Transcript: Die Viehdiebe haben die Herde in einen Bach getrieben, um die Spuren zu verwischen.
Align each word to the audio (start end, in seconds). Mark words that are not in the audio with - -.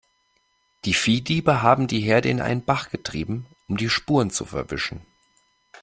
Die 0.85 0.95
Viehdiebe 0.95 1.61
haben 1.61 1.85
die 1.85 1.99
Herde 1.99 2.27
in 2.29 2.41
einen 2.41 2.63
Bach 2.65 2.89
getrieben, 2.89 3.45
um 3.67 3.77
die 3.77 3.87
Spuren 3.87 4.31
zu 4.31 4.45
verwischen. 4.45 5.05